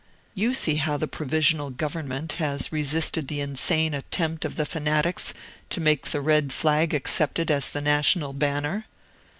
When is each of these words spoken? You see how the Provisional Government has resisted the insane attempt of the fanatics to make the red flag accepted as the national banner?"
You 0.33 0.55
see 0.55 0.77
how 0.77 0.97
the 0.97 1.07
Provisional 1.07 1.69
Government 1.69 2.31
has 2.41 2.71
resisted 2.71 3.27
the 3.27 3.39
insane 3.39 3.93
attempt 3.93 4.45
of 4.45 4.55
the 4.55 4.65
fanatics 4.65 5.31
to 5.69 5.79
make 5.79 6.07
the 6.07 6.21
red 6.21 6.51
flag 6.51 6.91
accepted 6.95 7.51
as 7.51 7.69
the 7.69 7.81
national 7.81 8.33
banner?" 8.33 8.85